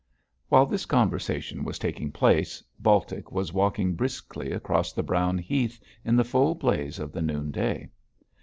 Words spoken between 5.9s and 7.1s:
in the full blaze